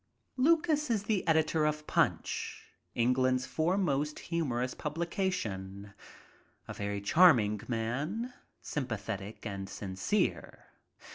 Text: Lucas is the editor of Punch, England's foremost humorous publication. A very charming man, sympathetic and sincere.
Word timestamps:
Lucas 0.35 0.89
is 0.89 1.03
the 1.03 1.27
editor 1.27 1.63
of 1.63 1.85
Punch, 1.85 2.63
England's 2.95 3.45
foremost 3.45 4.17
humorous 4.17 4.73
publication. 4.73 5.93
A 6.67 6.73
very 6.73 6.99
charming 7.01 7.61
man, 7.67 8.33
sympathetic 8.63 9.45
and 9.45 9.69
sincere. 9.69 10.65